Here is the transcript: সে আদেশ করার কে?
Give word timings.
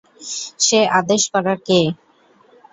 সে 0.59 0.79
আদেশ 0.99 1.21
করার 1.33 1.57
কে? 1.67 1.79